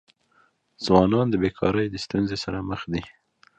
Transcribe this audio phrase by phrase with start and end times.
[0.85, 3.03] ځوانان د بېکاری د ستونزي سره مخ دي.